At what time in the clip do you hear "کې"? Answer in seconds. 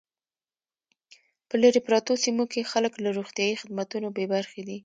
2.51-2.69